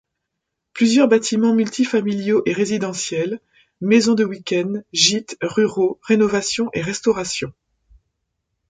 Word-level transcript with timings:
Plusieurs 0.73 1.07
bâtiments 1.07 1.53
multifamiliaux 1.53 2.41
et 2.47 2.53
résidentiels, 2.53 3.39
maisons 3.81 4.15
de 4.15 4.23
week-end, 4.23 4.81
gîtes 4.93 5.37
ruraux, 5.43 5.99
rénovations 6.01 6.71
et 6.73 6.81
restaurations. 6.81 7.53